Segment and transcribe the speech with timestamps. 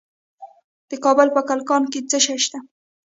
[0.89, 2.59] د کابل په کلکان کې څه شی شته؟